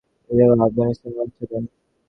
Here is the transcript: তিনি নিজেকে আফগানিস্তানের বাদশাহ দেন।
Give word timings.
তিনি 0.21 0.41
নিজেকে 0.41 0.63
আফগানিস্তানের 0.65 1.15
বাদশাহ 1.17 1.45
দেন। 1.51 1.63